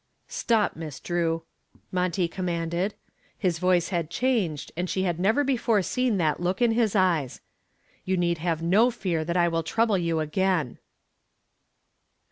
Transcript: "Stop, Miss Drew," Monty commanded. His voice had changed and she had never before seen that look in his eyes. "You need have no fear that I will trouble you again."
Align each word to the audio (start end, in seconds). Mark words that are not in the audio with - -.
"Stop, 0.27 0.75
Miss 0.75 0.99
Drew," 0.99 1.43
Monty 1.91 2.27
commanded. 2.27 2.95
His 3.37 3.59
voice 3.59 3.89
had 3.89 4.09
changed 4.09 4.71
and 4.75 4.89
she 4.89 5.03
had 5.03 5.19
never 5.19 5.43
before 5.43 5.83
seen 5.83 6.17
that 6.17 6.39
look 6.39 6.59
in 6.59 6.71
his 6.71 6.95
eyes. 6.95 7.39
"You 8.03 8.17
need 8.17 8.39
have 8.39 8.63
no 8.63 8.89
fear 8.89 9.23
that 9.23 9.37
I 9.37 9.47
will 9.47 9.61
trouble 9.61 9.99
you 9.99 10.19
again." 10.19 10.79